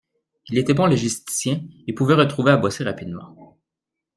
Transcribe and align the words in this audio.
Il 0.49 0.57
était 0.57 0.73
bon 0.73 0.87
logisticien 0.87 1.61
et 1.85 1.93
pouvait 1.93 2.15
retrouver 2.15 2.49
à 2.49 2.57
bosser 2.57 2.83
rapidement. 2.83 3.59